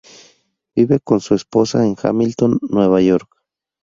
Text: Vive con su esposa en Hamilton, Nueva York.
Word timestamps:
Vive 0.75 0.99
con 0.99 1.19
su 1.19 1.35
esposa 1.35 1.85
en 1.85 1.95
Hamilton, 2.01 2.57
Nueva 2.63 3.01
York. 3.03 3.29